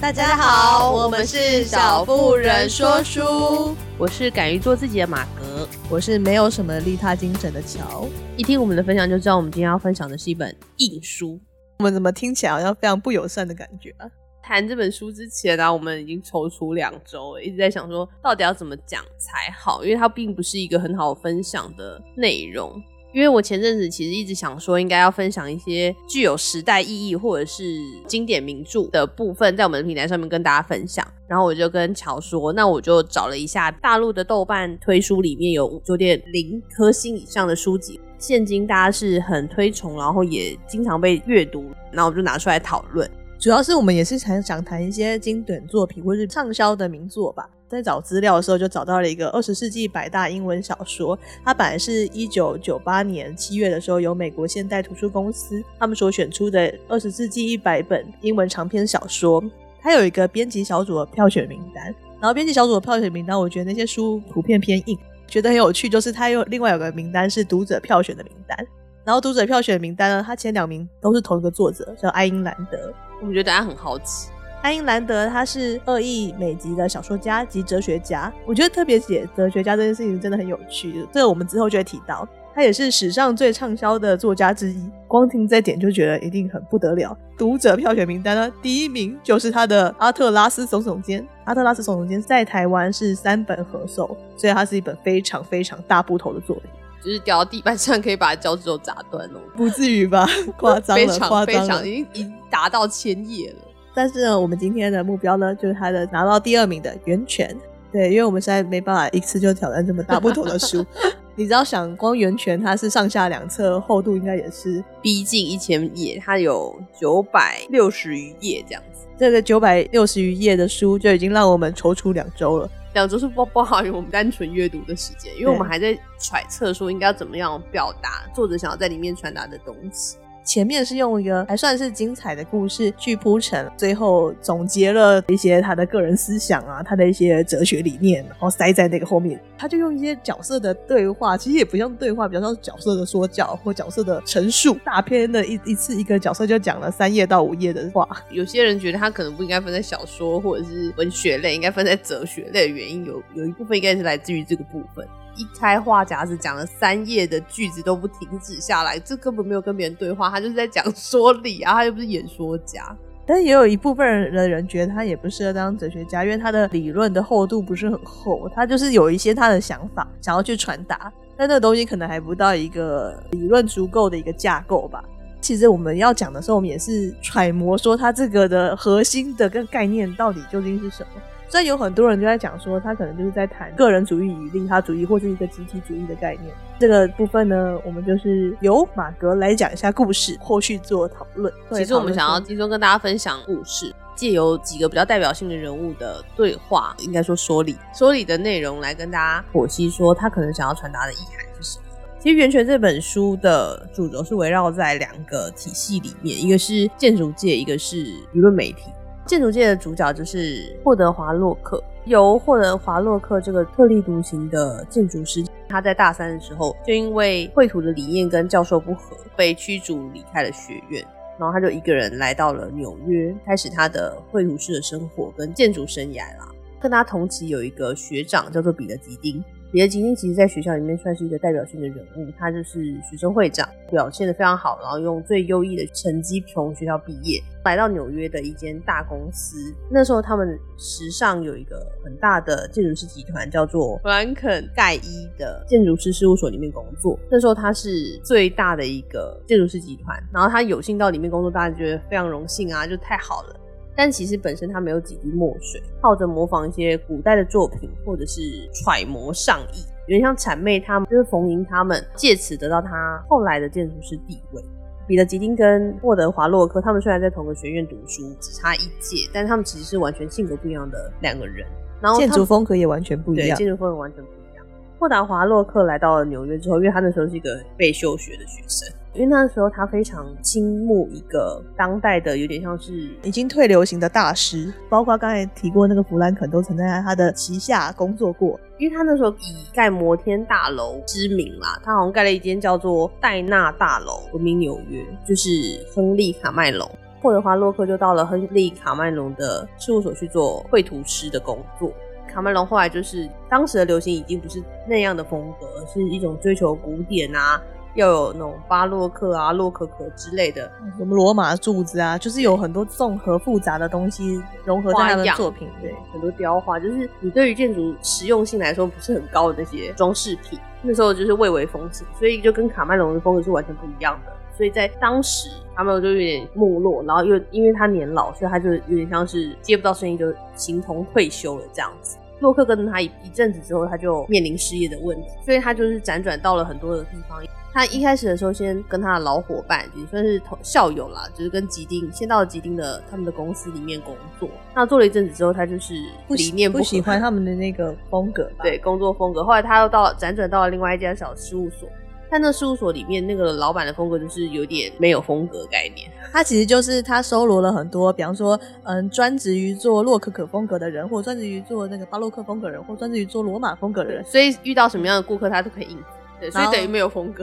[0.00, 8.08] 大家好，我们是小妇人说书，我是敢于做自己的马格，我是没有什么利他精神的乔。
[8.34, 11.38] 一听我们的分享就知道，我们今天要分享的是一本硬书。
[11.80, 14.08] 我们怎么听起来好像非常不友善的感觉啊？
[14.42, 22.82] 谈这本书之前呢、啊，我们已经踌躇两周，一直在想说到底要怎么讲才好，因为它并不是一个很好分享的内容。
[23.12, 27.64] 因为我前阵子其实一直想说，应该要分享一些具有时代意义或者是
[28.06, 31.06] 经典名著的部分，在我们的平台上面跟大家分享。
[31.26, 43.08] 然后我就跟乔说，那我就找了一下大陆的豆瓣推书里面有九点零颗星以上的书籍，现今大家是很推崇，然后也经常被阅读，然后我就拿出来讨论。
[43.38, 47.48] 主要是我们也是想想谈一些经典作品或是畅销的名作吧。
[47.70, 51.16] 在找资料的时候，就找到了一个二十世纪百大英文小说。
[51.44, 59.40] 它本来是一九九八年七月的时候，由美国现代图书公司他们所选出的二十世纪一百本英文长篇小说。
[59.80, 61.84] 它有一个编辑小组的票选名单，
[62.20, 65.88] 然后编辑小组的票选名单，我觉得那些书普遍偏硬，觉得很有趣。
[65.88, 68.58] 就是它有另外有个名单是读者票选的名单，
[69.04, 72.92] 然后读者票选的名单呢，它前两名都是同一个作者，叫爱因兰德。
[73.20, 74.28] 我们觉得大家很好奇。
[74.62, 82.28] 爱因兰德他是俄裔美籍的小说家及哲学家，我觉得特别写哲学家这件事情真的很有趣，这个我们之后就会提到。
[82.52, 87.16] 他也是史上最畅销的作家之一，光听这点就觉得一定很不得了。
[87.38, 96.64] 读者票选名单呢，第一名就是他的《阿特拉斯耸耸肩》，《阿特拉斯耸耸肩》在台湾是三本合售，所以它是一本非常非常大部头的作品，
[97.02, 100.28] 就是掉到地板上可以把脚趾头砸断哦，不至于吧？
[100.58, 103.69] 夸张了，夸张了，非常已经已经达到千页了。
[104.00, 107.54] 但是呢，我们今天的目标呢，就是他的拿到第二名的《源泉》。
[107.92, 110.82] 对，因为我们实在没办法一次就挑战这么大不同的书。
[111.36, 119.06] 你只要想，光《源泉》它是上下两册，厚度应该也是逼近一千页，它有九百六十余页这样子。
[119.18, 122.70] 这个九百六十余页的书就已经让我们踌躇两周了。
[122.94, 130.16] 两周是不不好于我们单纯阅读的时间，因为我们还在揣测说应该要怎么样表达作者想要在里面传达的东西。
[130.42, 139.40] 前面是用一个还算是精彩的故事去铺陈，最后总结了一些他的个人思想啊，他的一些哲学理念，然后塞在那个后面。
[139.56, 144.76] 他就用一些角色的对话，其实也不像对话，比较像角色的说教或角色的陈述。
[144.84, 148.08] 大篇的一一次一个角色就讲了三页到五页的话。
[148.30, 155.06] 有些人觉得他可能不应该分在小说或者是文学类，应该分在哲学类的原因有有一部分应该是来自于这个部分。
[155.36, 162.84] 一开话匣子讲了三页的句子都不停止下来，这根本没有跟别人对话，他就是在讲说理啊，他又不是演说家。
[163.26, 175.04] 但也有一部分的人觉得他也不适合当哲学家，因为他的理论的厚度不是很厚，他就是有一些他的想法想要去传达，但那个东西可能还不到一个理论足够的一个架构吧。
[175.40, 181.22] 其实我们要讲的时候，我们也是揣摩说他这个的核心的个概念到底究竟是什么。
[181.50, 186.54] 虽然有很多人就在讲说，他可能就是在谈个人主义与利他主义，或是一个集体主义的概念。
[186.78, 191.52] 这个部分呢，我们就是由马格来讲一下故事，后续做讨论。
[191.72, 201.84] 其实我们想要集中跟大家分享故事，借由几个比较代表性的人物的对话，应该说说理，说理的内容来跟大家剖析说他可能想要传达的意涵是什么。
[202.20, 208.92] 其实《源泉》这本书的主轴是围绕在两个体系里面，一个是建筑界，一个是舆论媒体。
[209.30, 221.00] 建筑界的主角就是霍德华洛克，由霍德华洛克这个特立独行的建筑师，他在大三的时候就因为绘图的理念跟教授不合，被驱逐离开了学院，
[221.38, 226.48] 然后他就一个人来到了纽约，开始他的绘图师的生活跟建筑生涯啦。
[226.80, 229.40] 跟他同期有一个学长叫做彼得吉丁。
[229.72, 239.72] 彼得吉丁其实在学校里面算是一个代表性的人物，他就是学生会长，表现的非常好，然后用最优异的成绩从学校毕业，来到纽约的一间大公司。
[239.88, 247.16] 那时候他们时尚有一个很大的建筑师集团，叫做弗兰肯盖伊的建筑师事务所里面工作。
[247.30, 253.59] 那时候他是最大的一个建筑师集团，然后他有幸到里面工作，大家觉得非常荣幸啊，就太好了。
[254.00, 258.40] 但其实本身他没有几滴墨水，靠着模仿一些古代的作品，或者是
[258.72, 264.62] 揣摩上意，有点像谄媚他们，就是逢迎他们，借此得到他后来的建筑师地位。
[265.06, 271.66] 彼得吉丁跟沃德华洛克他们虽然在同个学院读书，只差一届，但他们其实是完全性格不一样的两个人，
[272.00, 273.48] 然后建筑风格也完全不一样。
[273.48, 274.64] 对，建筑风格完全不一样。
[274.98, 278.88] 霍达华洛克来到了纽约之后，因为他那时候是一个被休学的学生。
[279.12, 288.58] 因为那时候他非常倾慕一个当代的，有点像是已经退流行的大师，包括刚才提过那个弗兰肯，都曾在他的旗下工作过。
[288.78, 295.50] 因为他那时候以盖摩天大楼知名啦，他好像盖了一间叫做戴纳大楼，闻名纽约，就是
[295.94, 296.88] 亨利卡麦隆。
[297.20, 301.92] 霍德华·洛克就到了亨利·卡麦隆的事务所去做绘图师的工作。
[302.26, 307.60] 卡麦隆后来就是当时的流行已经不是那样的风格，而是一种追求古典啊，
[307.94, 324.32] 要有那种巴洛克啊、洛可可之类的，什么罗马柱子啊，就是有很多综合复杂的东西融合在他的作品，对，很多雕花，就是你对于建筑实用性来说不是很高的那些装饰品，那时候就是蔚为风行，所以就跟卡麦隆的风格是完全不一样的。
[324.56, 332.18] 所以在当时，卡麦隆就有点没落，然后又因为他年老，所以他就有点像是接不到生意，就形同退休了这样子。
[332.40, 337.38] 洛克跟着他一一阵子之后，他就面临失业的问题，所以他就是辗转到了很多的地方。
[337.72, 344.48] 他一开始的时候，先跟他的老伙伴，也算是同校友啦，就是跟吉丁，先到了吉丁的他们的公司里面工作。
[344.74, 345.94] 那做了一阵子之后，他就是
[346.30, 349.44] 理念不，不喜欢他们的那个风格，对工作风格。
[349.44, 351.88] 后来他又到辗转到了另外一家小事务所。
[352.30, 366.04] 但那事务所里面那个老板的风格就是有点没有风格概念，他其实就是他收罗了很多，比方说，嗯，专职于做洛可可风格的人，或专职于做那个巴洛克风格的人，或专职于做罗马风格的人，所以遇到什么样的顾客他都可以应付，
[366.38, 367.42] 对，所以等于没有风格。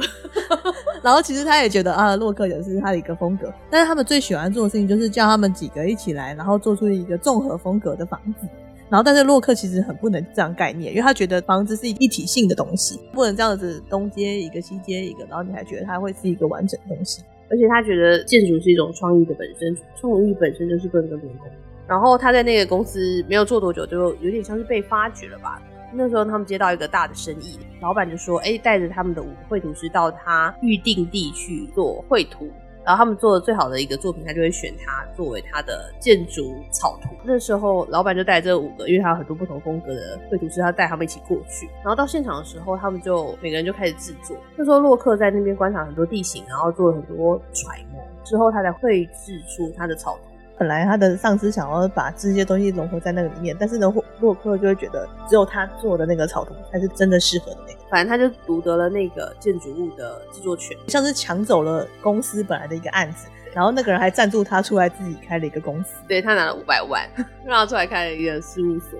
[1.04, 8.48] 然后其实他也觉得啊，洛克也是他的一个风格，但是他们最喜欢做的事情就是叫他们几个一起来，然后做出一个综合风格的房子。
[8.90, 17.22] 然后，但是洛克其实很不能这样概念，因为他觉得房子是一体性的东西，不能这样子东接一个西接一个，然后你还觉得它会是一个完整的东西。
[17.50, 21.50] 而且他觉得建筑是一种创意的本身，创意本身就是不能跟别人共。
[21.88, 25.62] 然后他在那个公司没有做多久，就有点像是被发掘了吧。
[25.94, 32.50] 那时候他们接到一个大的生意，老板就说：“哎，带着他们的五个绘图师到他预定地去做绘图。”
[32.88, 37.10] 然后他们做的最好的一个作品，他就会选他作为他的建筑草图。
[37.26, 41.70] 那时候老板就带这五个，因为他有很多不同风格的绘图师，他带他们一起过去。
[41.84, 44.38] 然后到现场的时候，他们就每个人就开始制作。
[44.56, 50.22] 那时候洛克在那边观察很多地形，然后做了很多揣摩，之后他才绘制出他的草图。
[50.58, 57.77] 本来他的上司想要把这些东西融合在那个里面，但是呢，洛克就会觉得只有他做的那个草图才是真的适合的那个。
[57.90, 67.08] 反正他就独得了那个建筑物的制作权，像是抢走了公司本来的一个案子，然后那个人还赞助他出来自己开了一个公司，对，他拿了五百万，
[67.46, 69.00] 让他出来开了一个事务所，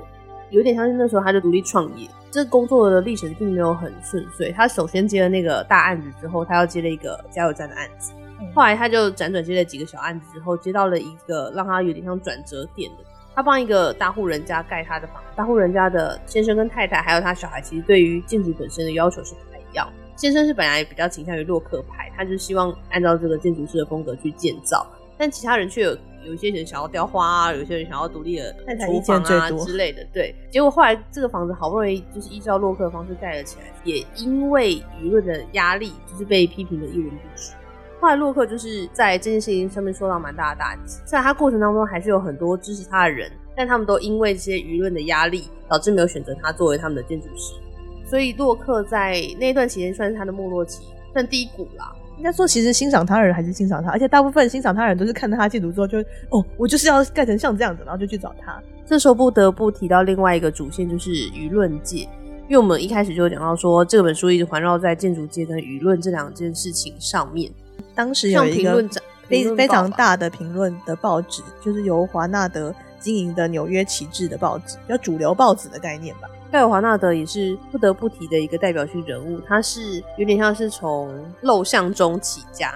[0.50, 2.08] 有点像是那时候他就独立创业。
[2.30, 8.12] 这工作的历程并没有很顺遂，他首先接了那个大案子之后，他又接了一个加油站的案子。
[8.54, 13.04] 后来他就辗转接了几个小案子之后，接到了一个让他有点像转折点的。
[13.38, 19.88] 他帮一个大户人家盖他的房，大户人家的先生跟太太还有他小孩，其实对于建筑本身的要求是不太一样。
[20.16, 24.84] 先生是本来比较倾向于洛克派，他就希望按照这个建筑师的风格去建造，
[25.20, 25.96] 但其他人却有
[26.26, 30.04] 有一些人想要雕花啊，有些人想要独立的厨房啊之类的。
[30.12, 37.52] 对，结果后来这个房子好不容易就是依照洛克的方式盖了起来，也因为舆论的压力，就是被批评的一文不值。
[38.00, 47.56] 后来洛克就是在这件事情上面受到蛮大的打击，虽然他过程当中还是有很多支持他的人，但他们都因为这些舆论的压力，导致没有选择他作为他们的建筑师。
[48.06, 51.92] 所以洛克在那段期间算是他的没落期，算低谷啦。
[52.18, 56.00] 应该说，其实欣赏他的人还是欣赏他，而且大部分欣赏他的人都是看到他建筑之后就
[56.30, 58.60] 哦，我就是要盖成像这样子，然后就去找他。
[58.86, 62.08] 这时候不得不提到另外一个主线，就是舆论界，
[62.48, 67.52] 因为我们一开始就讲到说，这本书一直环绕在建筑界跟舆论这两件事情上面。
[67.98, 68.82] 当时有一个
[69.28, 76.30] 非非常大的评论的报纸，就是由华纳德经营的纽约旗帜的报纸，叫主流报纸的概念吧。
[76.52, 81.12] 盖尔华纳德也是不得不提的一个代表性人物，他是有点像是从
[81.42, 82.76] 陋巷中起家，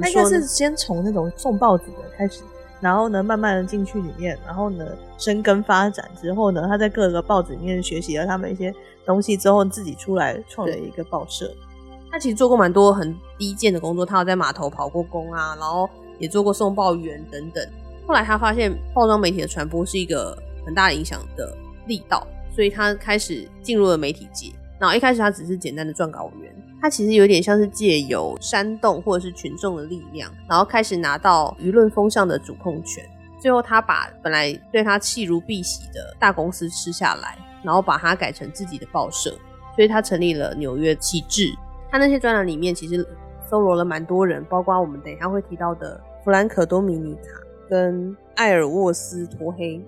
[0.00, 2.42] 他应该是先从那种送报纸的开始，
[2.80, 4.86] 然后呢，慢慢的进去里面，然后呢，
[5.18, 8.72] 生根发展之后呢，他在各个报纸里面学习了他们一些
[9.04, 11.50] 东西之后，自己出来创了一个报社。
[12.10, 15.88] 他其实做过蛮多很低贱的工作，他有在码头跑过工啊，然后
[16.18, 17.64] 也做过送报员等等。
[18.06, 20.36] 后来他发现报章媒体的传播是一个
[20.66, 24.52] 很大的影响的力道，所以他开始进入了媒体界。
[24.78, 33.04] 然后一开始他只是简单的撰稿员，他其实有点像是借由煽动或者是群众的力量，然后开始拿到舆论风向的主控权。
[33.38, 39.30] 最后他把本来对他弃如敝屣的大公司吃下来，然后把它改成自己的报社，
[39.76, 41.54] 所以他成立了纽约旗帜。
[41.90, 43.04] 他那些专栏里面其实
[43.48, 49.78] 搜罗了蛮多人，包括我们等一下会提到的弗兰克·多米尼卡跟艾尔沃斯·托黑，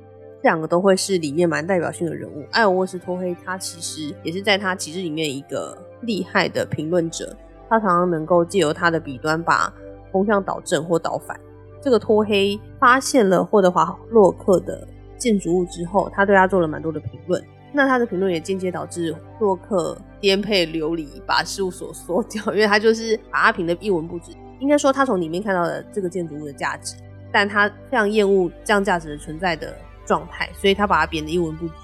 [0.43, 2.45] 这两个都会是里面蛮代表性的人物。
[2.51, 7.37] 艾尔沃斯·托黑他其实也是在他旗帜里面一个厉害的评论者，
[7.69, 9.73] 他常常能够借由他的笔端把
[10.11, 11.39] 风向导正或导反。
[11.81, 17.43] 这个托黑发现了霍德华·洛克的建筑物之后，他对他做了蛮多的评论。
[17.73, 24.33] 那他的评论也间接导致洛克颠沛流离，把事务所缩掉，因为他就是把他评的一文不值。
[24.61, 26.95] 应该说，他从里面看到了这个建筑物的价值，
[27.33, 29.75] 但他非常厌恶这样价值的存在的
[30.05, 31.75] 状态，所以他把它贬得一文不值。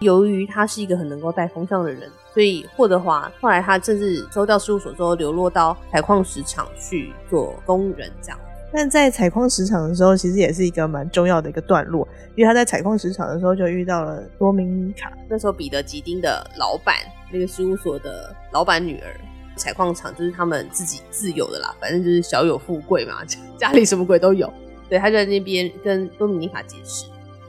[0.00, 8.38] 由于他是一个很能够带风向的人，所以霍德华后来他甚至收掉事务所之后，流落到采矿石场去做工人这样。
[8.76, 15.10] 但在采矿石场的时候，其实也是一个蛮重要的一个段落，因为他在采矿石场的时候就遇到了多明尼卡。
[15.30, 16.96] 那时候彼得吉丁的老板，
[17.32, 19.18] 那个事务所的老板女儿，
[19.56, 23.24] 采矿场就是他们自己自有的啦，反正就是小有富贵嘛，
[23.56, 24.52] 家里什么鬼都有。
[24.90, 27.06] 对，他就在那边跟多米尼卡解释，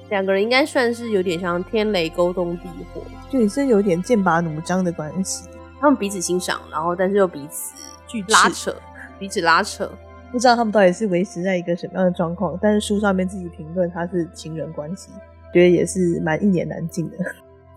[0.09, 5.43] 两个人应该算是有点像天雷勾动地火，就也是有点剑拔弩张的关系。
[5.81, 7.73] 他们彼此欣赏，然后但是又彼此
[8.07, 8.73] 去拉扯，
[9.19, 9.91] 彼此拉扯。
[10.31, 15.09] 不知道他们到底是维持在一个什么样的状况，但是书上面自己评论他是情人关系，
[15.53, 17.17] 觉得也是蛮一言难尽的。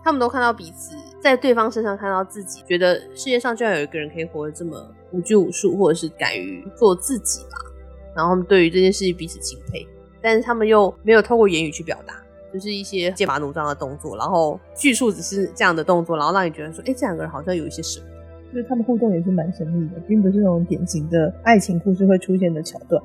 [0.03, 7.57] 他们都看到彼此在对方身上看到自己，觉得世界上居然有一个人可以活得这么无拘无束，或者是敢于做自己吧。
[8.15, 9.87] 然后他们对于这件事情彼此钦佩，
[10.21, 12.15] 但是他们又没有透过言语去表达，
[12.51, 18.05] 就是一些剑拔弩张的动作，然后叙述只是这样的动作，然后让你觉得说，哎，这两个人好像有一些什么。
[18.51, 23.01] 就是他们互动也是蛮神秘的，并不是那种典型的爱情故事会出现的桥段。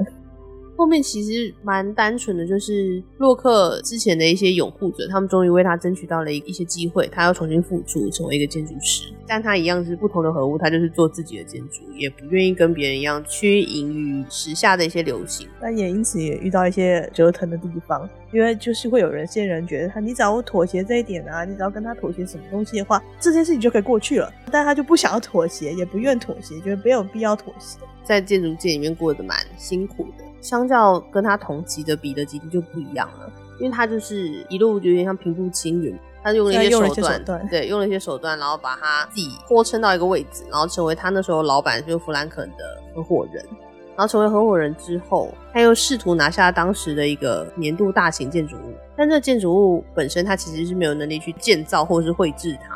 [0.76, 9.12] 后面其实蛮单纯的，就是洛克之前的一些拥护者，他们终于为他争取到了一一些机会，他要重新复出，成为一个建筑师。
[9.26, 15.48] 但他一样是不同的合物，他就是做自己的建筑，也不愿意跟别人一样趋迎于时下的一些流行。
[15.60, 24.32] 但也因此也遇到一些折腾的地方，因为就是会有人些人觉得他，你只要妥协这一点啊，你只要跟他妥协什么东西的话，这件事情就可以过去了。
[24.52, 30.24] 但他就不想要妥协，也不愿妥协，觉得没有必要妥协，在建筑界里面过得蛮辛苦的。
[30.46, 37.48] 相较跟他同级的彼得吉丁就不一样了，因为他就是一路有点像平步青云，他用了一些手段，手段。
[37.48, 43.44] 对，用了一些手段，然后把他自己托撑到一个位置，然后成为他那时候老板就是弗兰肯的合伙人，
[43.96, 52.75] 然后成为合伙人之后，他又试图拿下当时的一个年度大型建筑物，但这个建筑物本身他其实是没有能力去建造或者是绘制它。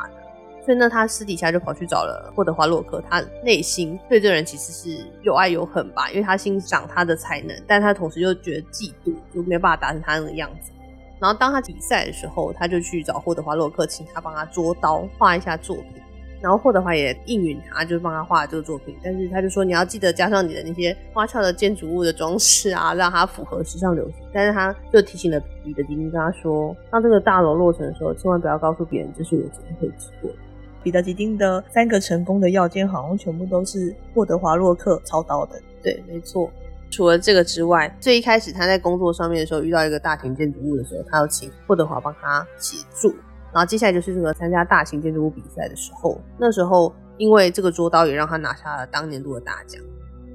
[0.63, 3.03] 所以呢，他私底下就跑去找了霍德华洛克。
[3.09, 10.71] 他内心对这人其实是有爱有恨吧，因为他欣赏他的才能，但他同时又觉得嫉妒，就没有办法达成他那个样子。
[11.19, 16.01] 然后当他比赛的时候，他就去找霍德华洛克，请他帮他捉刀画一下作品。
[16.41, 18.97] 然后霍德华也应允他，就帮他画这个作品。
[19.03, 24.15] 但是他就说，你要记得加上你的那些花俏的建筑物的装饰啊，让它符合时尚流行。
[24.33, 30.37] 但是他就提醒了彼得吉丁，跟他说，当这个大楼落成的时候，千万不要告诉别人这是我自己绘制过的。
[30.83, 35.59] 彼得吉丁的三个成功的要件，好像全部都是霍德华洛克操刀的。
[35.83, 36.51] 对，没错。
[36.89, 43.15] 除了这个之外，最一开始他在工作上面的时候，遇到一个大型建筑物的时候，他要请霍德华帮他协助。
[43.53, 49.81] 然后接下来就是这个参加大型建筑物比赛的时候，那时候因为这个捉刀也让他拿下了当年度的大奖。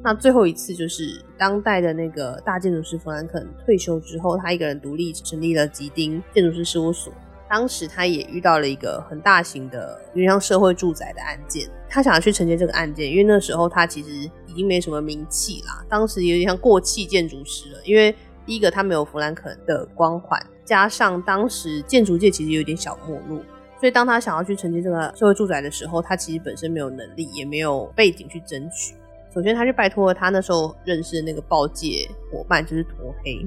[0.02, 7.12] 那最后一次就是当代的那个大建筑师弗兰肯退休之后，他一个人独立成立了吉丁建筑师事务所。
[7.48, 14.10] 当时他也遇到了一个很大型的，有点像社会住宅的案件，他想要去承接这个案件，因为那时候他其实
[14.46, 17.78] 已经没什么名气啦，当时有点像过气建筑师了。
[17.84, 23.40] 因为第一个他没有弗兰肯的光环，加上当时建筑界其实有点小没落，
[23.80, 28.94] 所以当他想要去承接这个社会住宅的时候，他其实本身没有能力，也没有背景去争取。
[29.32, 33.46] 首先，他就拜托了他那时候认识的那个报界伙伴，就是托黑。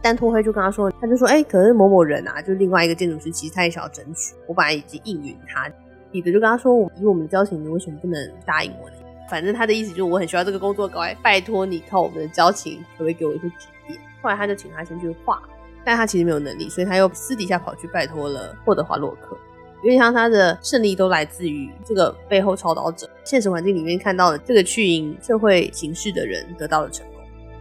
[0.00, 4.34] 但托黑就跟他说，他就说，哎、欸，可是某某人啊，就是另外一个建筑师，其实他也想要争取。
[4.46, 5.70] 我本来已经应允他，
[6.10, 8.96] 彼得就跟他说，以我们的交情，你为什么不能答应我呢？
[9.28, 13.98] 反正他的意思就是，我很需要这个工作，赶快拜托你靠我们的交情，可不可以给我一些指点？
[14.22, 15.42] 后来他就请他先去画，
[15.84, 19.36] 但他其实没有能力，所以他又私底下跑去拜托了霍德华洛克。
[19.84, 27.17] 因为像他的胜利都来自于这个背后操刀者，现实环境里面看到的这个去赢社会形势的人得到了成功。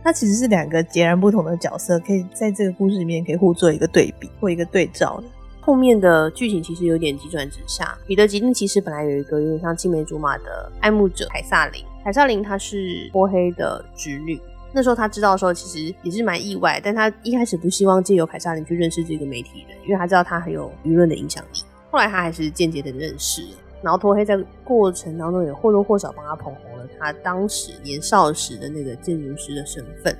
[0.07, 5.23] 它其实是两个截然不同的角色，可以在这个故事里面可以互做一个对比或一个对照的。
[5.59, 7.93] 后面的剧情其实有点急转直下。
[8.07, 14.39] 彼得吉丁其实本来有一个有点像青梅竹马的爱慕者凯撒琳，凯撒琳她是波黑的侄女。
[14.71, 21.59] 那时候他知道的时候，其实也是蛮意外，但他一开始不希望借由凯撒琳去认识这个媒体人，因为他知道他很有舆论的影响力。
[21.91, 23.57] 后来他还是间接的认识了。
[23.81, 30.17] 然后托黑在过程当中也或多或少帮他捧红了他当时年少时的那个建筑师的身份，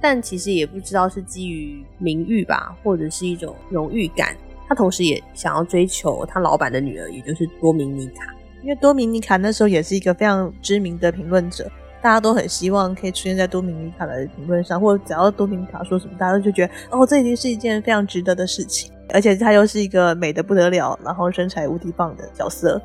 [0.00, 4.36] 但其实也不知道是基于名誉吧，或者是一种荣誉感。
[4.68, 11.70] 他同时也想要追求他老板的女儿，也就是多明尼卡，因为多明尼卡那时候也是一个非常知名的评论者，
[12.02, 22.82] 大家都很希望可以出现在多明尼卡的评论上，或者只要多明尼卡说什么，大家就觉得哦，这已经是一件非常值得的事情，而且他又是一个美的不得了，然后身材无敌棒的角色。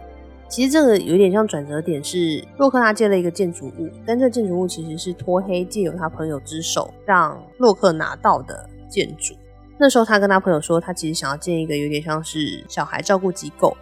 [0.52, 9.34] 其实这个有点像转折点，是洛克他借了一个建筑物，但这个建筑物其实是托黑借由他朋友之手让洛克拿到的建筑。
[9.78, 13.76] 那时候他跟他朋友说，他其实想要建一个有点像是小孩照顾机构，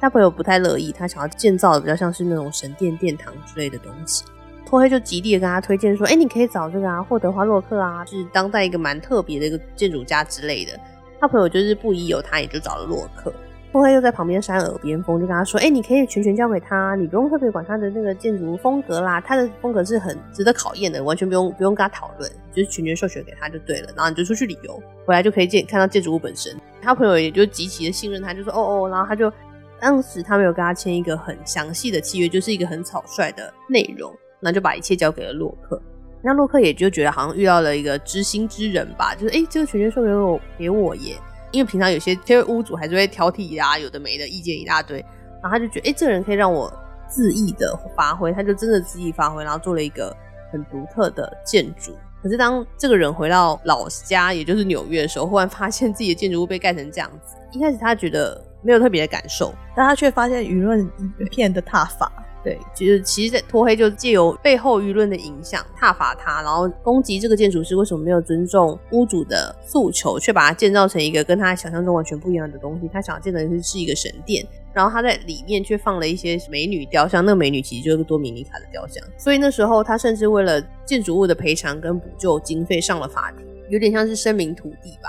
[0.00, 4.24] 他朋友不太乐意，他想要建造的比较像是那种神殿殿堂之类的东西。
[4.64, 10.72] 托黑就极力的跟他推荐说：“哎，你可以找这个啊，霍德华洛克啊，是当代一个蛮特别的一个建筑家之类的。”
[11.20, 13.30] 他朋友就是不疑有他，也就找了洛克。
[13.74, 23.88] 托黑又在旁边扇耳边风，就跟他说：“哎，你可以全权交给他，你不用特别管他的那个建筑风格啦，他的风格是很值得考验的，完全不用不用跟他讨论，就是全权授权给他就对了。
[23.96, 29.32] 然后你就出去旅游，回来就可以见看到建筑物本身。”他朋友也就极其的信任他，就说：“哦哦。”然后他就
[29.80, 34.10] 当时他没有跟他签一个很详细的契约，就是一个很草率的内容。
[34.40, 35.80] 那就把一切交给了洛克，
[36.22, 41.16] 那洛克也就觉得好像遇到了一个知心之人吧，就是哎、欸，这个权限授给我给我耶，
[41.54, 44.98] 因为平常有些因为屋主还是会挑剔、啊，有的没的意见一大堆，
[45.40, 46.68] 然后他就觉得哎、这个人可以让我
[47.08, 50.14] 恣意的发挥，他就真的恣意发挥，然后做了一个
[50.50, 51.96] 很独特的建筑。
[52.20, 62.10] 可是当这个人回到老家，也就是纽约的时候，忽然发现自己的建筑物被盖成这样子，一开始他觉得没有特别的感受，但他却发现舆论一片的挞伐。
[62.44, 72.88] 对，就是其实在托黑就借由背后舆论的影响，挞伐他，然后攻击这个建筑师为什么没有尊重屋主的诉求，却把它建造成一个跟他想象中完全不一样的东西。
[72.92, 79.02] 他想要建的是是一个神殿，然后他在里面却放了一些美女雕像，那个美女其实就是多米尼卡的雕像。
[79.16, 85.08] 所以那时候他甚至为了建筑物的赔偿跟补救经费上了法庭，有点像是声明土地吧。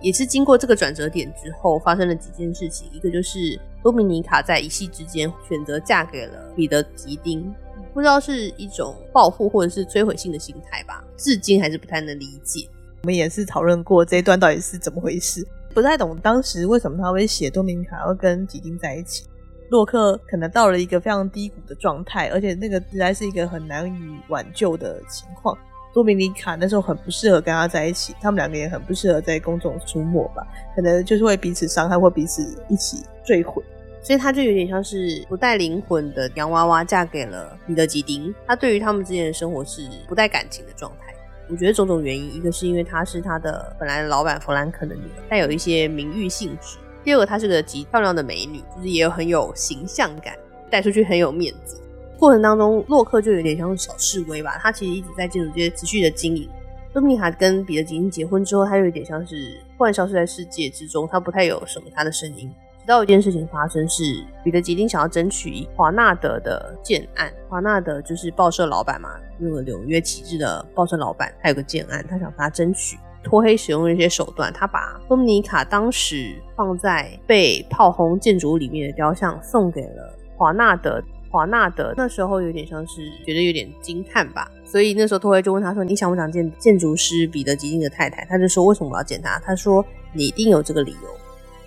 [0.00, 2.88] 也是经过这个转折点之后，发生了几件事情。
[2.92, 7.52] 一个就是多米尼卡在一夕之间选择嫁给了彼得吉丁，
[7.92, 12.68] 不知道是一种报复或者是摧毁性的心态吧，至今还是不太能理解。
[13.02, 19.24] 我们也是讨论过这一段到底是怎么回事，不太懂当时为什么他会写多米尼卡要跟吉丁在一起。
[19.70, 25.56] 洛克可能到了一个非常低谷的状态，而且那个实在是一个很难以挽救的情况。
[25.92, 33.62] 多米尼卡那时候很不适合跟他在一起，他们两个也很不适合在公众出没吧，可能就是会彼此伤害或彼此一起坠毁，
[34.02, 41.14] 所以他就有点像是不带灵魂的洋娃娃嫁给了彼得吉丁，他对于他们之间的生活是不带感情的状态。
[41.48, 50.34] 我觉得种种原因，一个是因为她是他的本来老板弗兰肯的女儿，带有一些名誉性质；第二个，她是个极漂亮的美女，就是也有很有形象感，
[50.70, 51.81] 带出去很有面子。
[52.22, 54.56] 过程当中，洛克就有点像小示威吧。
[54.62, 56.48] 他其实一直在建筑界持续的经营。
[56.92, 62.48] 多米卡跟彼得吉丁结婚之后，他就有点像是忽然消失在世界之中，他不太有什么他的声音。
[62.78, 67.28] 直到一件事情发生，是彼得吉丁想要争取华纳德的建案。
[67.48, 72.96] 华纳德就是报社老板嘛，那个纽约旗帜的报社老板，他有个建案，他想跟他争取。
[73.24, 81.02] 托黑使用了一些手段，他把多米卡当时放在被炮轰建筑里面的雕像送给了华纳德。
[81.32, 91.08] 华纳德那时候有点像是觉得有点惊叹吧，所以那时候托威就问他说：“你想不想见建筑师彼得吉丁的太太？”他就说：“为什么我要见他？”他说：“你一定有这个理由。”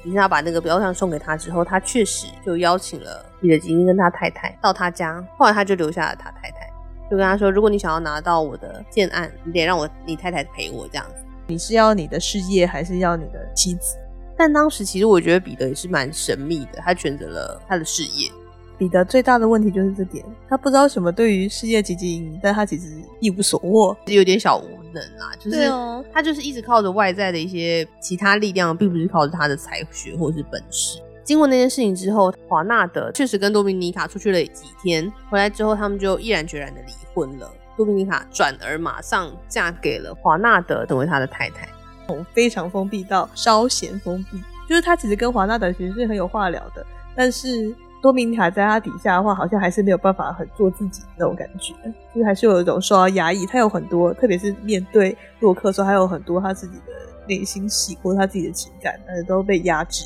[0.06, 5.20] 于是他把那个标上送给他之后，他确实就邀请了彼得吉丁跟他太太到他家。
[5.36, 6.70] 后来他就留下了他太太，
[7.10, 11.26] 就跟他说：“如果你想要拿到我的建案，你得让我你太太陪我这样子。
[11.48, 13.98] 你是要你的事业，还是要你的妻子？”
[14.38, 18.30] 但当时其实我觉得彼得也是蛮神秘的，他选择了他的事业。
[18.78, 25.32] 彼得最大的问题就是这点，他不知道什么对于世界积极营营，但他其实一无所获，有点小无能啊。
[25.40, 25.70] 就是
[26.14, 31.00] 他就是一直靠着外在的一些其他力量，并不是靠着他的才学或者是本事。
[31.24, 37.52] 经过那件事情之后，华纳德确实跟多米尼卡出去了几天，回来之后他们就毅然决然的离婚了。
[37.78, 41.68] 多米尼卡转而马上嫁给了华纳德，成为他的太太。
[42.08, 46.86] 从非常封闭到稍显封闭，就是他其实跟华纳德其实是很有话聊的，
[47.16, 47.74] 但是。
[48.06, 51.74] 多米尼卡在他底下的话，好像还是没有办法很做自己那种感觉，
[52.14, 53.48] 就是还是有一种受到压抑。
[53.48, 56.94] 他有很多，特别是面对洛克的时候，还有很多他自己的
[57.28, 60.06] 内心戏或他自己的情感，但是都被压制。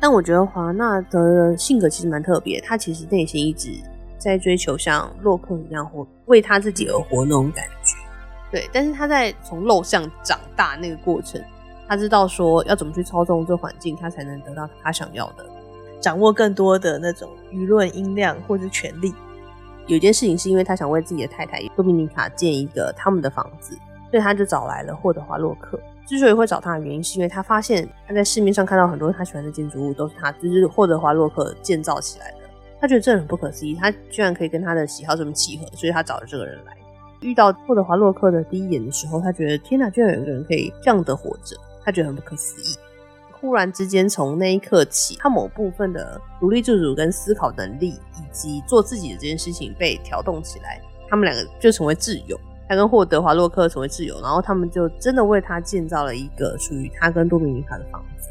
[0.00, 3.68] 但我觉得华纳的性格其实蛮特别，他其实内心一直
[4.16, 7.94] 在追求像洛克一样活，为他自己而活那种感觉。
[8.50, 11.38] 对，但是他在从陋巷长大那个过程，
[11.86, 15.44] 他知道说要怎么去操纵这环境，他才能得到他想要的。
[16.00, 19.14] 掌握更多的那种舆论音量或者权力。
[19.86, 23.78] 有件事情是因为他想为自己的太太多米尼卡建一个他们的房子，
[24.10, 25.78] 所以他就找来了霍德华洛克。
[26.06, 32.38] 之所以会找他的原因，是因为他发现他在市面上看到很多他喜欢的建筑物都是他，就是霍德华洛克建造起来的。
[32.80, 36.76] 他觉得这很不可思议，他居然可以跟他的喜好这么契合，所以他找了这个人来。
[37.20, 42.76] 遇到霍德华洛克的第一眼的时候，他觉得天哪，居然有一个人可以这样的活着，他觉得很不可思议。
[43.38, 52.38] 忽然之间从那一刻起，他某部分的独立自主跟思考能力，以及做自己的这件事情被调动起来，他们两个就成为挚友。
[52.68, 58.28] 他跟霍德华洛克成为挚友，然后他们就真的为他建造了一个属于他跟多米尼卡的房子。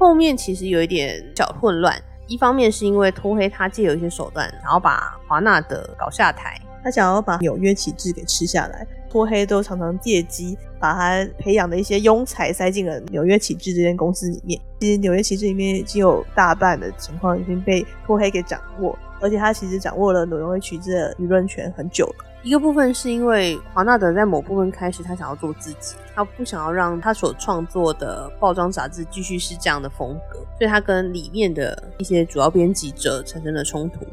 [0.00, 8.84] 后面其实有一点小混乱，一方面是因为托黑他借有一些手段，然后把华纳德搞下台，他想要把纽约旗帜给吃下来。
[9.10, 14.60] 拖黑都常常借机把他培养的一些庸才塞进了纽约旗帜这间公司里面。
[14.80, 22.24] 其实纽约旗帜里面已经有大半的情况已经被拖黑给掌握，而且他其实掌握了纽约旗帜的舆论权很久了。
[22.44, 34.06] 一个部分是因为华纳德在某部分开始，他想要做自己，他不想要让他所创作的报章杂志继续是这样的风格，所以他跟里面的一些主要编辑者产生了冲突。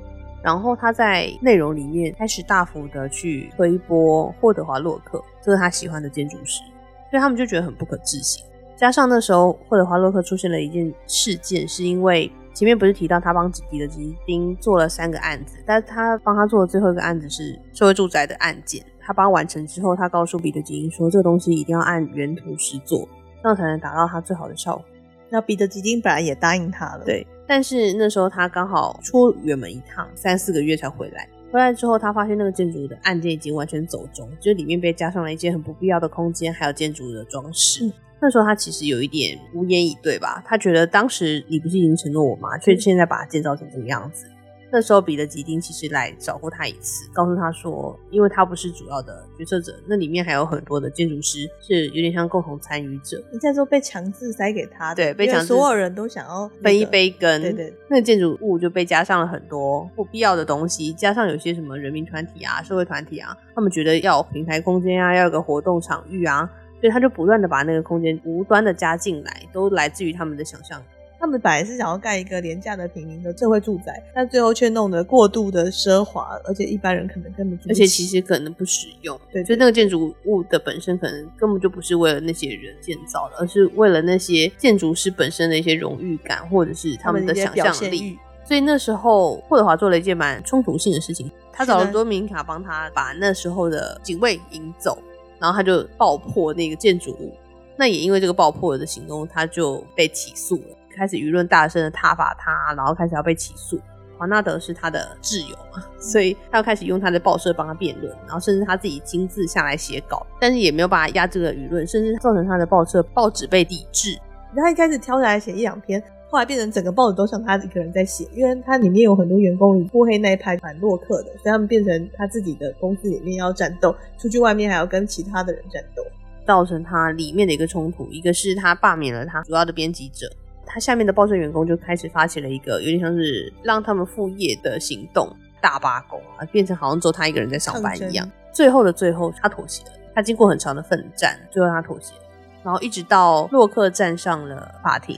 [0.46, 6.62] 然后他在内容里面开始大幅的去推波霍德华洛克，这是他喜欢的建筑师，
[7.10, 8.46] 所以他们就觉得很不可置信。
[8.76, 12.32] 加上那时候霍德华洛克出现了一件事件，是因为。
[12.54, 18.82] 前面不是提到他帮彼得吉丁做了三个案子，但是他帮他做的最后一个案子是社会住宅的案件。
[19.02, 23.06] 他帮他完成之后，他告诉彼得吉丁说，这个东西一定要按原图实做，
[23.44, 24.86] 这样才能达到他最好的效果。
[25.30, 27.28] 那彼得吉丁本来也答应他了，对。
[27.48, 31.28] 但是那时候他刚好出远门一趟，三四个月才回来。
[31.52, 37.86] 回来之后，他发现那个建筑的案件已经完全走中，就是里面被加上了一些很不必要的空间，还有建筑的装饰。
[37.86, 40.42] 嗯那时候他其实有一点无言以对吧？
[40.48, 42.58] 他觉得当时你不是已经承诺我吗？
[42.58, 44.26] 却现在把它建造成这个样子。
[44.72, 53.24] 那时候彼得吉丁其实来找过他一次，告诉他说，因为他不是主要的决策者，那里面还有很多的建筑师是有点像共同参与者。
[53.32, 57.42] 你在说被强制塞给他的，对，被强制，所有人都想要分一杯羹。
[57.42, 66.50] 对对，那个建筑物就被加上了很多不必要的东西，加上有些什么人民团体啊、社会团体啊，他们觉得要有平台空间啊，要有个活动场域啊。
[66.82, 70.80] 所以他就不断的把那个空间无端的加进来，都来自于他们的想象。
[71.26, 79.20] 他们本来是想要盖一个廉价的平民的社会住宅，但最后却弄得过度的奢华，而且一般人可能根本就，而且其实可能不实用。
[79.32, 88.20] 对，所以那个建筑物的本身可能根本就不是为了那些人建造的，而是为了那些建筑师本身的一些荣誉感，或者是他们的想象力。
[88.44, 94.96] 所以那时候霍德华做了一件蛮冲突性的事情，他找了多米尼卡帮他把那时候的警卫引走。
[95.40, 97.36] 然后他就爆破那个建筑物，
[97.76, 100.78] 那也因为这个爆破的行动，他就被起诉了。
[100.96, 103.80] 开始舆论大声的挞伐他，然后开始要被起诉。
[104.18, 114.18] 华纳德是他的挚友嘛，所以他要开始用他的报社帮他辩论，然后甚至他自己亲自下来写稿，但是也没有办法压制这个舆论，甚至造成他的报社报纸被抵制。
[114.56, 116.02] 他一开始挑下来写一两篇。
[116.28, 126.04] 后来变成整个报纸都像他一个人在写，因为他里面有很多员工，波黑那一派反洛克的，所以他们变成他自己的公司里面要战斗，出去外面还要跟其他的人战斗，
[126.46, 128.12] 造成他里面的一个冲突。
[128.12, 130.30] 一个是他罢免了他主要的编辑者，
[130.76, 138.30] 他下面的报社员工就开始发起了一个有点像是让他们副业的行动，大罢工啊，变成好像只有他一个人在上班一样。
[138.52, 139.92] 最后的最后，他妥协了。
[140.14, 142.22] 他经过很长的奋战，最后他妥协了，
[142.62, 145.18] 然后一直到洛克站上了法庭。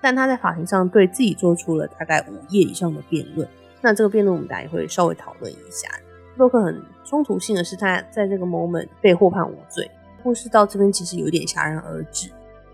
[0.00, 3.48] 但他在法庭上对自己做出了大概五页以上的辩论，
[3.80, 5.88] 那这个辩论我们大家也会稍微讨论一下。
[6.34, 9.88] 洛克很冲突性的是，他在这个 moment 被获判无罪。
[10.24, 12.28] 故事到这边其实有点戛然而止，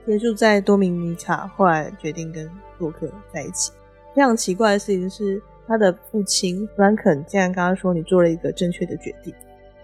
[0.07, 3.73] 结束在多米尼卡后来决定跟洛克在一起。
[4.14, 9.35] 非常奇怪的事情是，他的父亲弗兰肯竟然跟他说：“你做了一个正确的决定。”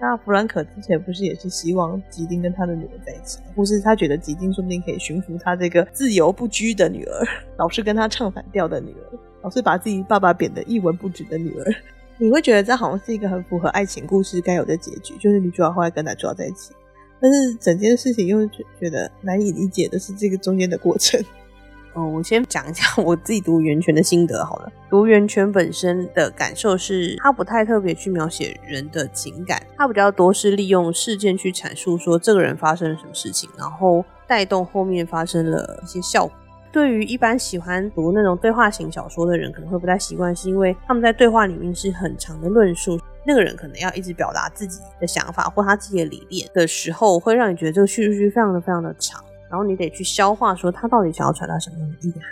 [0.02, 7.26] 那弗兰克之前不是也是希望吉丁跟他的女儿在一起，或是他觉得吉丁说不定可以驯服他这个自由不拘的女儿，
[7.58, 11.74] 老是跟他唱反调的女儿，老是把自己爸爸贬得一文不值的女儿，
[12.16, 16.72] 你会觉得这好像是一个很符合爱情故事该有的结局，就是女主角后来跟男主角在一起，
[17.20, 21.22] 但是整件事情又觉觉得难以理解的是这个中间的过程。
[21.92, 24.72] 哦，我先讲一下我自己读源泉的心得好了。
[24.88, 36.32] 读源泉本身的感受是，它不太特别去描写人的情感，它比较多是利用事件去阐述说这个人发生了什么事情，然后带动后面发生了一些效果。
[36.72, 49.22] 对于一般喜欢读那种对话型小说的人，可能会不太习惯，是因为他们在对话里面是很长的论述，那个人可能要一直表达自己的想法或他自己的理念的时候，会让你觉得这个叙述句非常的非常的长。
[49.50, 52.22] 然后你得去消化，说他到底想要传达什么样的意涵。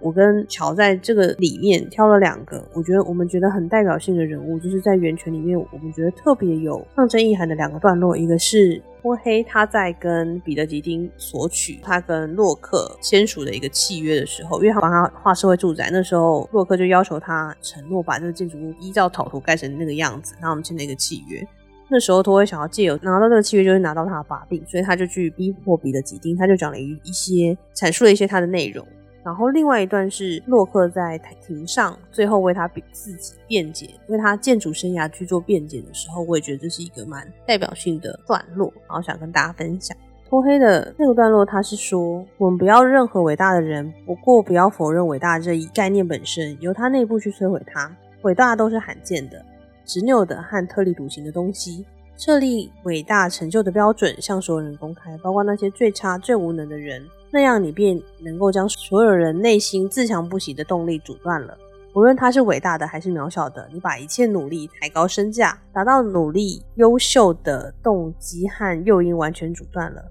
[0.00, 8.16] 我跟乔在这个里面挑了两个，我觉得我们觉得很代表性的人物，就是在源泉里面，我们觉得特别有象征意涵的两个段落。
[8.16, 21.46] 一个是波黑他在跟彼得吉丁索取他跟洛克签署的一个契约的时候，因为他帮他画社会住宅，那时候洛克就要求他承诺把这个建筑物依照草图盖成那个样子，然后我们签了一个契约。
[21.90, 28.86] 那时候，托黑想要借由拿到这个契约，就是拿到他的把柄，所以他就去逼迫彼得吉丁，他就讲了一一些，阐述了一些他的内容。
[29.24, 39.96] 然后另外一段是洛克在庭上最后为他自己辩解，为他建筑生涯去做辩解的时候，我也觉得这是一个蛮代表性的段落，然后想跟大家分享。
[40.28, 47.90] 脱黑的那个段落，他是说我们不要任何伟大的人，不过不要否认伟大这一概念本身，由他内部去摧毁它。
[48.22, 49.44] 伟大都是罕见的、
[49.84, 51.84] 执拗的和特立独行的东西。
[52.16, 57.02] 设立伟大成就的标准，向所有人公开，包括那些最差、最无能的人。
[57.30, 61.56] 那样，你便能够将所有人内心自强不息的动力阻断了。
[61.94, 70.04] 无论他是伟大的还是渺小的，你把一切努力抬高身价，达到努力优秀的动机和诱因完全阻断了。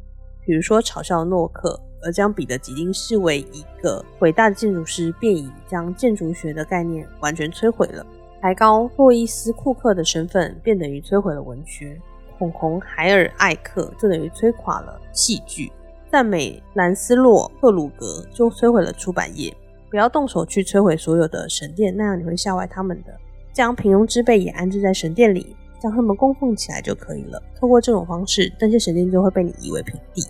[0.45, 8.05] 比如说，嘲笑诺克，而将彼得·吉丁视为一个伟大的建筑师，便已将建筑学的概念完全摧毁了。
[8.41, 11.99] 抬高洛伊斯·库克的身份，便等于摧毁了文学。
[12.37, 15.71] 恐红海尔·艾克，就等于摧垮了戏剧。
[16.11, 19.55] 赞美兰斯洛·克鲁格就摧毁了出版业。
[19.89, 23.13] 不要动手去摧毁所有的神殿，那样你会吓坏他们的。
[23.53, 27.41] 将平庸之辈也安置在神殿里，将他们供奉起来就可以了。
[27.55, 30.23] 透过这种方式，那些神殿就会被你夷为平地。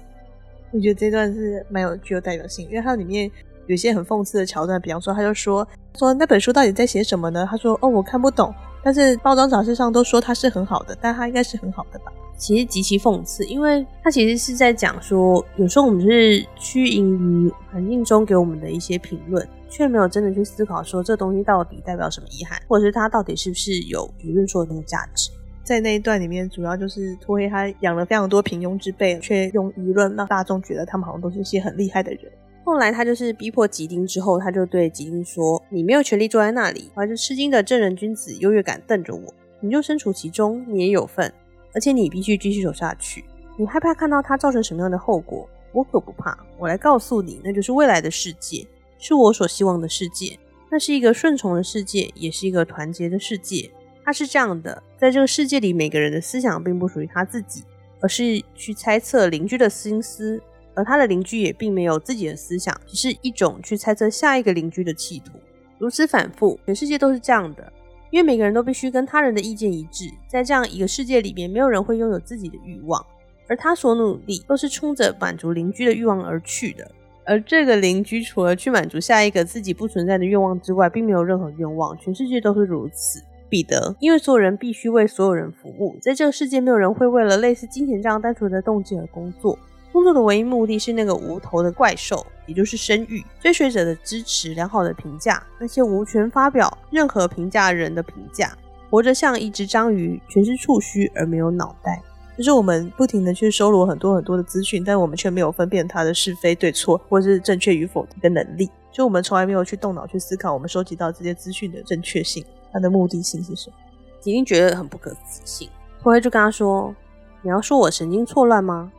[0.71, 3.29] 我觉得这段是蛮有具有代表性，因为它里面
[3.67, 7.47] 有一些很讽刺的桥段，比方说，他就说说那本书到底在写什么呢？
[7.49, 8.53] 他说哦，我看不懂，
[8.83, 12.11] 但是包装杂志上都说它是很好的，但它应该是很好的吧。
[12.37, 25.31] 其实极其讽刺，因为他其实是在讲说，有时候我们是趋盈于环境中给我们的一些评论，却没有真的去思考说这东西到底代表什么遗憾，或者是它到底是不是有舆论说的那个价值。
[25.63, 32.31] 在那一段里面，主要就是拖黑他养了非常多平庸之辈，却用舆论让大众觉得他们好像都是一些很厉害的人。
[32.67, 41.33] 后来他就是逼迫吉丁之后，他就对吉丁说：“你没有权利坐在那里，怀着吃惊的正人君子优越感瞪着我，你就身处其中，你也有份。”
[41.73, 43.23] 而且你必须继续走下去。
[43.57, 45.47] 你害怕看到它造成什么样的后果？
[45.71, 46.37] 我可不怕。
[46.57, 48.67] 我来告诉你，那就是未来的世界，
[48.99, 50.37] 是我所希望的世界。
[50.69, 53.71] 那是一个顺从的世界，也是一个团结的世界。
[54.03, 57.63] 它是这样的，在这个世界里，每个人的思想并不属于他自己，
[58.01, 60.41] 而是去猜测邻居的心思，
[60.77, 65.31] 而他的邻居也并没有自己的思想，只是一种去猜测下一个邻居的企图。
[65.79, 67.73] 如此反复，全世界都是这样的。
[68.11, 73.03] 因为每个人都必须跟他人的意见一致，在这样一个世界里面，没有人会拥有自己的欲望，
[73.47, 76.89] 而他所努力都是冲着满足邻居的欲望而去的。
[77.25, 81.97] 而这个邻居除了去满足下一个自己不存在的愿望之外，并没有任何愿望。
[81.97, 83.19] 全世界都是如此。
[83.49, 89.57] 彼得，因为所有人必须为所有人服务，在这个世界，没有人会为了类似金钱这样单纯的动机而工作。
[89.97, 98.55] 工作的唯一目的是那个无头的怪兽，也就是生育、追随者的支持、良好的评价，那些无权发表任何评价人的评价，
[98.91, 101.99] 活着像一只章鱼，全是触须而没有脑袋。
[102.37, 108.69] 就是我们不停的去收罗很多很多的资讯，但我们却没有分辨它的是非对错，或是正确与否的能力。
[108.91, 113.75] 就我们从来没有去动脑去思考，我们收集到这些资讯的正确性，它的目的性是什么？
[114.23, 115.67] 已经觉得很不可置信。
[116.03, 116.93] 后来就跟他说
[117.41, 118.91] ：“你要说我神经错乱吗？”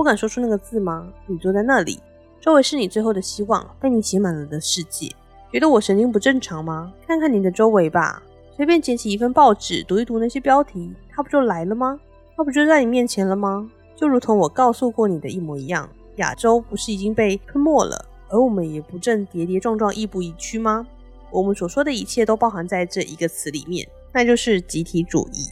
[0.00, 1.06] 不敢说出那个字吗？
[1.26, 2.00] 你坐在那里，
[2.40, 5.14] 周围是你最后的希望，被你写满了的世界。
[5.52, 6.90] 觉得我神经不正常吗？
[7.06, 8.22] 看看你的周围吧，
[8.56, 12.00] 随便捡起一份报纸，读一读那些标题，它不就来了吗？
[12.34, 13.70] 它不就在你面前了吗？
[13.94, 15.86] 就如同我告诉过你的一模一样，
[16.16, 20.86] 亚洲不是已经被吞没了，而我们也不正跌跌撞撞，亦步亦趋吗？
[21.30, 25.50] 我们所说的一切都包含在这一个词里面，那就是集体主义。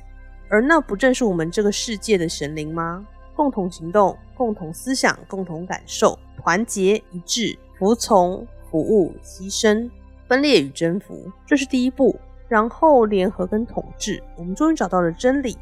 [0.49, 3.07] 而那不正是我们这个世界的神灵吗？
[3.39, 9.89] 共同行动，共同思想，共同感受，团结一致，服从，服务，牺牲，
[10.27, 12.19] 分裂与征服，这是第一步。
[12.49, 15.57] 然后联合跟统治，我们终于找到了真理。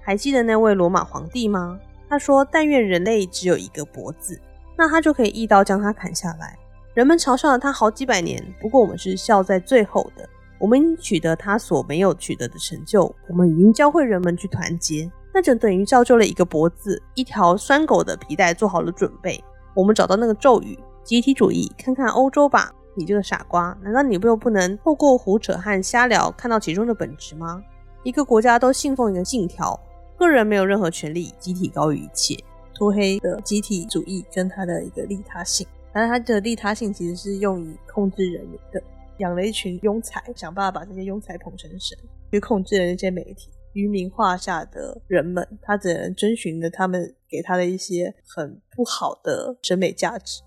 [0.00, 1.78] 还记得那位罗马皇帝吗？
[2.08, 4.36] 他说：“但愿人类只有一个脖子，
[4.76, 6.58] 那他就可以一刀将它砍下来。”
[6.92, 10.28] 人们嘲笑了他好几百年，不过我们是笑在最后的。
[10.58, 15.08] 我们取得他所没有取得的成就，我们已经教会人们去团结。
[15.34, 19.42] 那就等于造就了一个脖子，一条拴狗的皮带做好了准备。
[19.74, 21.72] 我们找到那个咒语，集体主义。
[21.78, 27.62] 看看欧洲吧，你这个傻瓜，难道你不又不能透过胡扯和瞎聊看到其中的本质吗？
[28.02, 29.78] 一个国家都信奉一个信条，
[30.18, 32.36] 个人没有任何权利，集体高于一切。
[32.74, 38.82] 脱黑的集体主义跟他的一个利他性，但是他的利他性其实是用于控制人民的，
[39.18, 41.96] 养了一群庸才，想办法把这些庸才捧成神，
[42.30, 43.50] 去控制了那些媒体。
[43.72, 50.42] 愚民化下的人们，他只能遵循着他们给他的一些很不好的审美价值。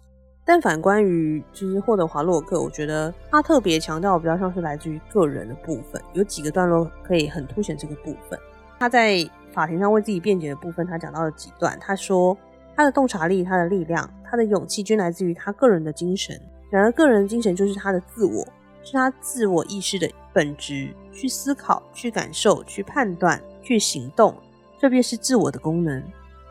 [0.47, 8.39] 但反观于就是霍德华洛克，我觉得他特别强调比较像是来自于个人的部分，有几个段落可以很凸显这个部分。
[8.77, 12.38] 他在法庭上为自己辩解的部分，他讲到了几段，他说
[12.75, 16.39] 他的洞察力、他的力量、他的勇气，均来自于他个人的精神。
[16.69, 18.45] 然而，个人精神就是他的自我，
[18.86, 24.34] 是他自我意识的本质，去思考、去感受、去判断、去行动，
[24.80, 26.02] 这便是自我的功能。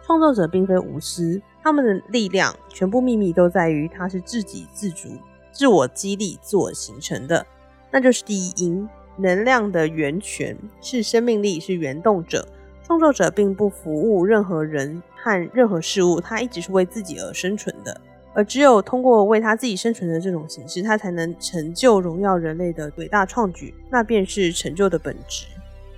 [0.05, 5.09] 创造者并非无私，他们的力量全部秘密都在于他是自给自足、
[5.53, 7.47] 自我激励、自我形成的，
[7.91, 8.87] 那就是第一因。
[9.17, 12.47] 能量的源泉是生命力，是原动者。
[12.83, 17.99] 创造者并不服务任何人和任何事物，他一直是为自己而生存的。
[18.35, 25.47] 而只有通过为他自己生存的这种形式，他才能成就荣耀人类的伟大创举，那便是成就的本质。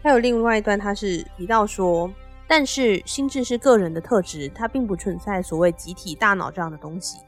[0.02, 2.12] 还有另外一段，他是提到说，
[2.46, 7.18] 但是心智是个人的特质，它并不存在所谓集体大脑这样的东西，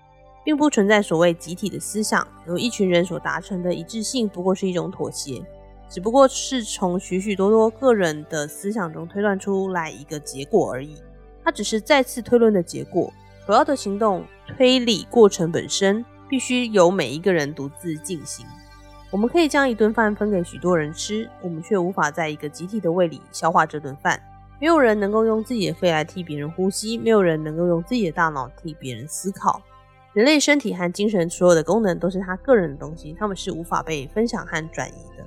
[0.45, 5.43] 并不存在所谓集体的思想，由一群人所达成的一致性，不过是一种妥协。
[5.89, 10.97] 只不过是从许许多多个人的思想中推断出来一个结果而已，
[11.43, 13.11] 它只是再次推论的结果。
[13.49, 18.45] 主要的行动推理过程本身必须由每一个人独自进行。
[19.11, 24.21] 我们可以将一顿饭分给许多人吃，我们却无法在一个集体的胃里消化这顿饭。
[24.61, 29.63] 没有人能够用自己的肺来替别人呼吸，没有人能够用自己的大脑替别人思考。
[30.13, 35.25] 人类身体和精神所有的功能都是他个人的东西，他们是无法被分享和转移的。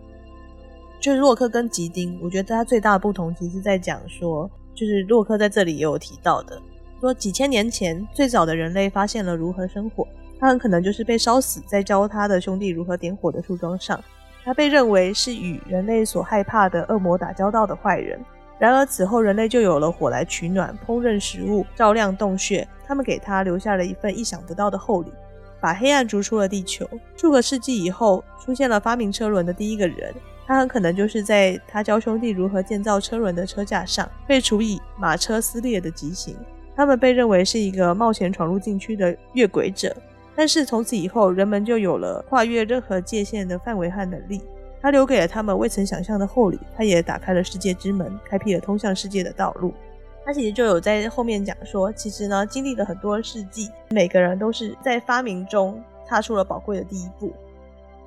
[1.00, 6.62] 就是洛克跟吉丁，我觉得他最大的不同，其实在讲说，就是洛克在这里也有提到的，
[7.02, 10.08] 说几千年前最早的人类发现了如何生火，
[10.40, 14.00] 他很可能就是被烧死在教他的兄弟如何点火的树桩上，
[14.44, 18.20] 他被认为是与人类所害怕的恶魔打交道的坏人。
[18.60, 25.12] 然而此后人类就有了火来取暖、烹饪食物、照亮洞穴，他们给他留下了一份意想不到的厚礼，
[25.60, 26.88] 把黑暗逐出了地球。
[27.18, 30.14] 数个世纪以后，出现了发明车轮的第一个人。
[30.46, 36.36] 他很可能就是在他教兄弟如何建造车轮的车架上被处以马车撕裂的极刑。
[36.76, 39.96] 他们被认为是一个冒险闯入禁区的越轨者，
[40.36, 44.42] 但是从此以后，人们就有了跨越任何界限的范围和能力。
[44.82, 49.74] 他留给了他们未曾想象的厚礼，他也打开了世界之门，开辟了通向世界的道路。
[50.26, 57.32] 他其实就有在后面讲说，其实呢，经历了很多世纪，每个人都是在发明中踏出了宝贵的第一步。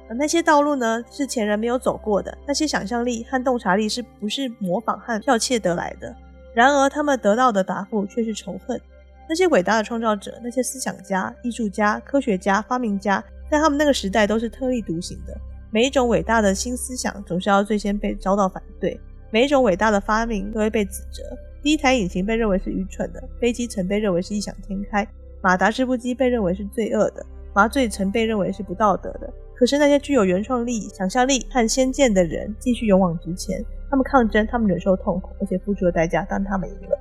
[0.09, 2.37] 而那些道路呢，是前人没有走过的。
[2.47, 6.15] 那些想象力和洞察力是不是模仿和剽窃得来的？
[6.55, 8.81] 然而，他们得到的答复却是仇恨。
[9.29, 15.37] 那些伟大的创造者，那些思想家、艺术家、科学家、发明家，在他们那个时代都是特立独行的。
[15.71, 18.97] 每一种伟大的新思想，总是要最先被遭到反对；
[19.31, 21.23] 每一种伟大的发明，都会被指责。
[21.63, 25.09] 第一台引擎被认为是愚蠢的，飞机曾被认为是异想天开，
[25.43, 29.33] 马达织布机被认为是罪恶的，麻醉曾被认为是不道德的。
[29.57, 36.99] 可是那些具有原创力、想象力和先见的人继续勇往直前，他们抗争，他们忍受痛苦，而且付出了代价，但他们赢了。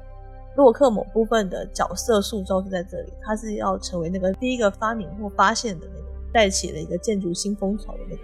[0.55, 8.21] 洛克某部分的角色塑造是在这里，他是要成为那个第一个发明或发现的那个，带起了一个建筑新风潮的那个。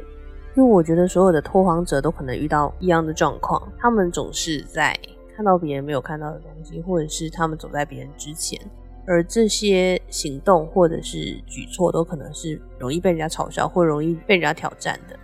[0.56, 4.96] 因为我觉得所有的拓荒者都可能遇到一样的状况，他们总是在
[5.36, 8.60] 看到别人没有看到的东西，或者是他们走在别人之前。
[9.08, 15.18] 而这些行动或者是举措都可能是容易被人家嘲笑或容易被人家挑战的。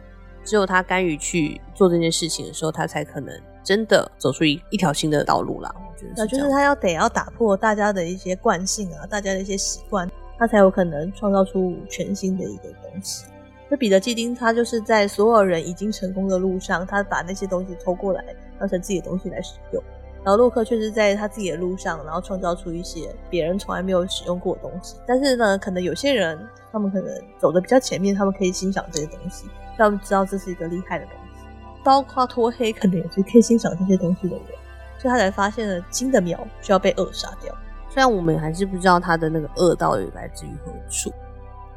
[0.45, 5.75] 只有他甘于去做这件事情的时候，他才可能真的走出一一条新的道路啦。
[5.75, 13.25] 我觉得是，就是他要得要打破大家的一些惯性啊，大家的一些习惯，他才有可能创造出全新的一个东西。
[13.67, 18.23] 那彼得·基丁他就是在所有人已经成功的路上，他把那些东西偷过来，
[18.59, 19.83] 当成自己的东西来使用。
[20.23, 24.95] 然后洛克却是在他自己的路上，然后创造出一些别人从来没有使用过的东西。
[25.07, 26.37] 但是呢，可能有些人
[26.71, 29.45] 他们可能走的比较前面，他们可以欣赏这些东西，
[29.77, 31.45] 让他们知道这是一个厉害的东西。
[31.83, 34.45] 包括脱黑可能也是可以欣赏这些东西的人，
[34.97, 37.53] 所以他才发现了金的苗需要被扼杀掉。
[37.89, 41.13] 虽然我们还是不知道他的那个恶到底来自于何处，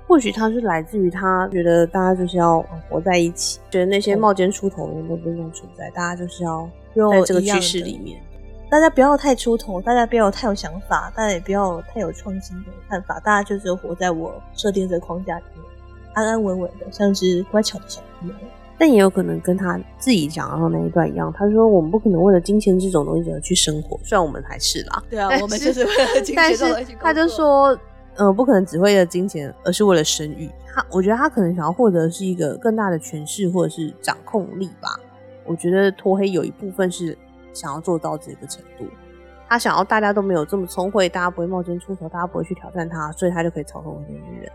[0.07, 6.69] 或许他是来自于他觉得大家就是要活在一起，觉得那些冒尖出头的人都不用存在，大家就是要
[7.13, 8.21] 在这个趋势里面。
[8.71, 15.65] 大家不要太出头，大家不要太有想法，大家也不要太有创新的看法，大家就只有活在我设定这个框架里面，
[16.15, 18.35] 安安稳稳的，像只乖巧的小朋友。
[18.79, 25.03] 但也有可能跟他自己讲到那一段一样，他说我们不可能为了金钱这种东西而去生活，虽然我们还是啦。
[25.11, 26.37] 对啊，我们就是为了金钱。
[26.37, 27.79] 但是他就说，
[28.17, 30.49] 呃，不可能只为了金钱，而是为了生育。
[30.73, 35.01] 他我觉得他可能想要获得是一个更大的权势或者是掌控力吧。
[35.45, 37.17] 我觉得脱黑有一部分是。
[37.55, 38.85] 想要做到这个程度，
[39.49, 44.53] 他想要大家都没有这么聪慧，大家不会冒尖出头，大家不会去挑战他，所以他就可以操控这些人。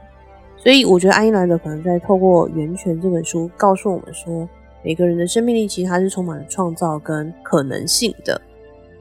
[0.64, 4.48] 所以我觉得安伊兰德可能在透过《源泉》这本书告诉我们说，
[4.82, 8.42] 每个人的生命力其实它是充满了创造跟可能性的，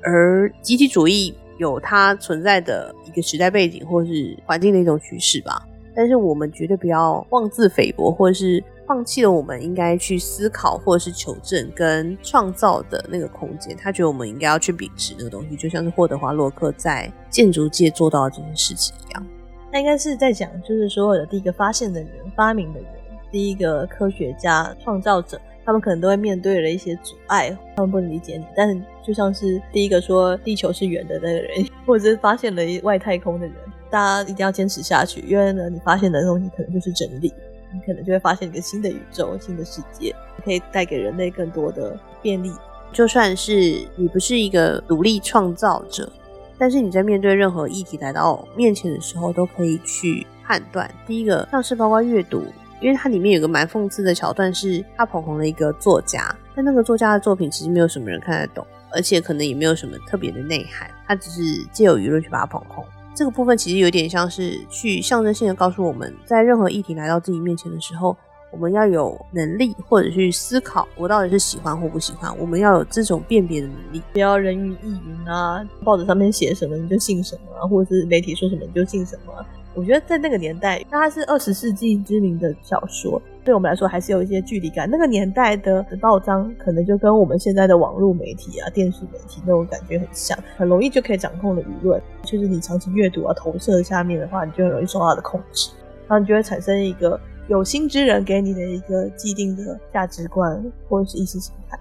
[0.03, 5.63] 而集体主义有它存在的一个时代背景或是环境的一种趋势吧。
[5.95, 13.77] 但是我们绝对不要妄自菲薄，或者是放弃了我们应该去思考或者是求证跟创造的那个空间。
[13.77, 19.25] 他觉得我们应该要去秉持那个东西，就像是霍德华洛克在建筑界做到的这件事情一样。
[19.73, 22.89] 那应该是在讲，就是所有的第一个发现的人、发明的人、
[23.31, 28.45] 第一个科学家、创造者，他们可能都会面对了一些阻碍，他们不能理解你。
[28.55, 33.55] 但是就像是第一个说地球是圆的那个人，或者是发现了外太空的人。
[33.91, 37.33] 大家一定要坚持下去，因为呢，你发现的东西可能就是真理，
[37.75, 42.51] 你可能就会发现一个新的宇宙、新的世界，可以带给人类更多的便利。
[42.91, 43.53] 就算是
[43.97, 46.11] 你不是一个独立创造者，
[46.59, 50.89] 但是你在面对任何议题来到面前的时候，都可以去判断。
[51.07, 52.45] 第一个，像是包括阅读，
[52.81, 62.85] 因为它里面有个蛮讽刺的桥段，是他捧红了一个作家，但那个作家的作品其实没有什么人看得懂，而且可能也没有什么特别的内涵，他只是借由舆论去把它捧红。
[63.15, 68.17] 这个部分其实有点像是去象征性的告诉我们，在任何议题来到自己面前的时候，
[68.53, 72.33] 我们要有能力或者去思考，我到底是喜欢或不喜欢。
[72.39, 79.33] 我们要有这种辨别的能力，不要人云亦云啊，报纸上面写什么你就信什么，或者是媒体说什么你就信什么。
[79.75, 84.87] 我觉得在那个年代，那它是二十世纪知名的小说，对我们来说还是有一些距离感。
[84.87, 91.99] 那个年代的报章可能就跟我们现在的网络媒体啊、电视媒体那种感觉很像，很容易就可以掌控的舆论。
[92.23, 95.71] 就是你长期阅读啊、投射下面的话，你就很容易受到的控制，
[96.07, 97.19] 然后你就会产生一个
[97.49, 101.79] 有心之人给你的一个既定的价值观或者是意识形态。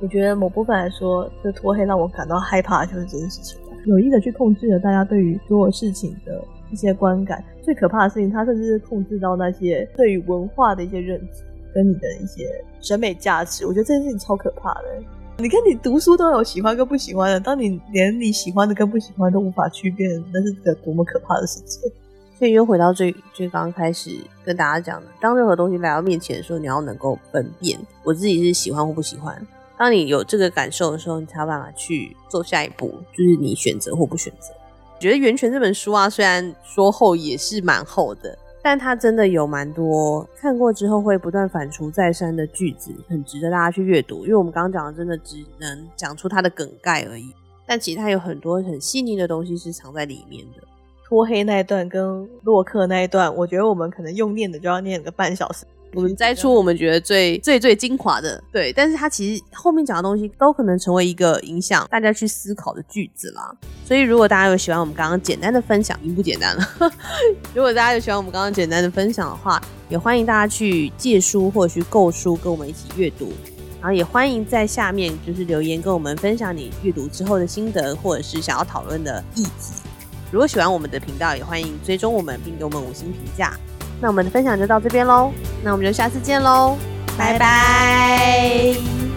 [0.00, 6.42] 我觉得某部分来说，这脱黑让我感到害怕，就是这件事情，有意的去控制了大家对于所有事情的。
[6.70, 11.42] 一些观感，最可怕的事情，它甚至是控制到那些对于文化的一些认知，
[11.74, 12.46] 跟你的一些
[12.78, 13.64] 审美价值。
[13.64, 14.82] 我觉得这件事情超可怕的。
[15.38, 21.90] 你看，你读书都有喜欢跟不喜欢的，当你连你喜欢的跟不喜欢都无法区别，那是个多么可怕的事情。
[22.38, 29.44] 所以又回到最最刚开始跟大家讲的，当任何东西来到面前的时候，你要能够分辨我自己是喜欢或不喜欢。
[29.76, 34.52] 当你有这个感受的时候，你才有办法去做下一步，就是你选择或不选择。
[35.00, 44.24] 觉得《源泉》这本书啊，虽然说厚也是蛮厚的，但它真的有蛮多看过之后会不断反刍再三的句子，很值得大家去阅读。
[44.24, 47.32] 因为我们刚刚讲的真的只能讲出它的梗概而已，
[47.66, 50.62] 但其实它有很多很细腻的东西是藏在里面的。
[51.08, 55.64] 脱黑那一段跟洛克那一段，我觉得我们可能用念的就要念个半小时。
[55.94, 63.50] 我们摘出我们觉得最最最精华的，对，但是它其实后面讲的东西都可能成为一个影响大家去思考的句子啦。
[63.86, 66.62] 所以如果大家有喜欢我们刚刚简单的分享，已经不简单了。
[67.54, 73.32] 如果大家有喜欢我们刚刚简单的分享的话，也欢迎大家去借书或者去购书，跟我们一起阅读。
[73.80, 79.87] 然后也欢迎在下面就是留言跟我们分享你阅读之后的心得，或者是想要讨论的议题。
[80.30, 83.52] 如果喜欢我们的频道，也欢迎追踪我们并给我们五星评价。
[84.00, 86.76] 那我们的分享就到这边喽，那我们就下次见喽，
[87.16, 89.07] 拜拜。